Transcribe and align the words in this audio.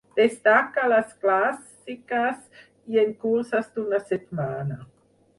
Destaca 0.17 0.83
a 0.85 0.87
les 0.91 1.09
clàssiques 1.25 2.39
i 2.95 3.01
en 3.01 3.11
curses 3.25 3.69
d'una 3.75 3.99
setmana. 4.13 4.79